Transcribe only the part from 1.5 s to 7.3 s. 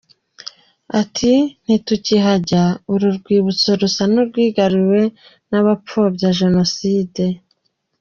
“Ntitukihajya, uru rwibutso rusa n’urwigaruriwe n’abapfobya Jenoside.